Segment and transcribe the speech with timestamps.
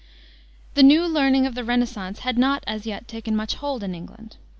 [0.73, 4.37] The new learning of the Renascence had not, as yet, taken much hold in England.